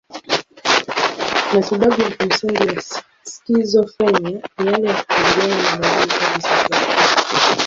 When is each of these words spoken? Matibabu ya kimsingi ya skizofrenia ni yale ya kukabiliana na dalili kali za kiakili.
Matibabu 1.51 1.97
ya 2.03 2.11
kimsingi 2.17 2.63
ya 2.67 2.81
skizofrenia 3.31 4.41
ni 4.57 4.71
yale 4.71 4.87
ya 4.89 4.95
kukabiliana 4.95 5.71
na 5.79 5.79
dalili 5.89 6.11
kali 6.19 6.41
za 6.41 6.49
kiakili. 6.49 7.59